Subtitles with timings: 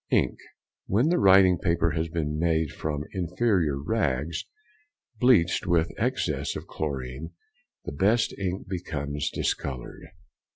[0.09, 4.45] Ink.—When the writing paper has been made from inferior rags
[5.19, 7.33] bleached with excess of chlorine
[7.85, 10.07] the best ink becomes discoloured.